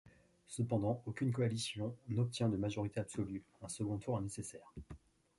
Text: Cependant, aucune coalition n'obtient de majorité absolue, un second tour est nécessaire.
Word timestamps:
Cependant, 0.47 1.03
aucune 1.05 1.31
coalition 1.31 1.95
n'obtient 2.09 2.49
de 2.49 2.57
majorité 2.57 2.99
absolue, 2.99 3.43
un 3.61 3.67
second 3.67 3.99
tour 3.99 4.17
est 4.17 4.23
nécessaire. 4.23 4.73